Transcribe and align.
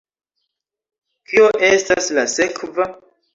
Kio 1.33 1.51
estas 1.67 2.09
la 2.21 2.25
sekva? 2.39 2.89